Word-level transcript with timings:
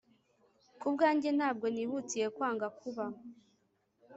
Ku 0.79 0.87
bwanjye 0.93 1.29
ntabwo 1.37 1.65
nihutiye 1.73 2.27
kwanga 2.35 2.67
kuba 2.79 3.05